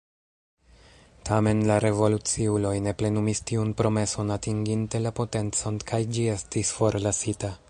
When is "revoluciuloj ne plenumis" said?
1.85-3.43